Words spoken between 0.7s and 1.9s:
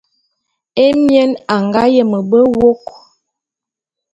Émien a nga